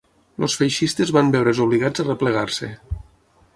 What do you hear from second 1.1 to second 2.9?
van veure's obligats a replegar-se